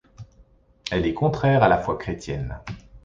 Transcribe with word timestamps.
Elle 0.89 1.05
est 1.05 1.13
contraire 1.13 1.61
à 1.61 1.67
la 1.67 1.77
foi 1.77 1.95
chrétienne. 1.95 2.59